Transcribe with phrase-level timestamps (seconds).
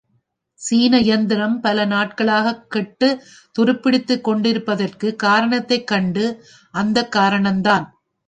[0.53, 3.21] சீன யந்திரம் பல நாட்களாகக் கெட்டுத்
[3.59, 6.43] துருப்பிடித்துக் கொண்டிருப்பதற்குக் காரணத்தைக் கண்டு,
[6.71, 8.01] அந்த காரணந்தான்.